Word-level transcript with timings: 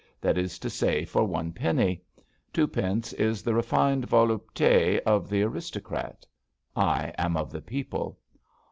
That 0.19 0.35
is 0.35 0.57
to 0.57 0.69
say 0.71 1.05
for 1.05 1.23
One 1.25 1.51
penny. 1.51 2.01
Two 2.51 2.67
pence 2.67 3.13
is 3.13 3.43
the 3.43 3.53
refined 3.53 4.07
volupte 4.07 4.99
of 5.05 5.29
the 5.29 5.43
Aristo 5.43 5.79
crat. 5.79 6.25
I 6.75 7.13
am 7.19 7.37
of 7.37 7.51
the 7.51 7.61
people. 7.61 8.17